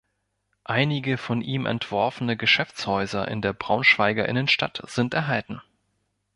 [0.65, 5.61] Einige von ihm entworfene Geschäftshäuser in der Braunschweiger Innenstadt sind erhalten.